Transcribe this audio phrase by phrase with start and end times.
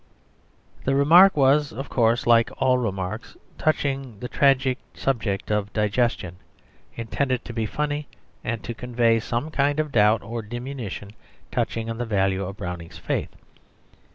[0.83, 6.37] The remark was, of course, like all remarks touching the tragic subject of digestion,
[6.95, 8.07] intended to be funny
[8.43, 11.11] and to convey some kind of doubt or diminution
[11.51, 13.29] touching the value of Browning's faith.